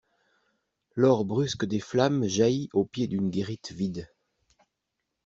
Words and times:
L'or 0.95 1.25
brusque 1.25 1.63
des 1.65 1.79
flammes 1.79 2.25
jaillit 2.25 2.69
au 2.73 2.85
pied 2.85 3.05
d'une 3.05 3.29
guérite 3.29 3.71
vide. 3.71 4.09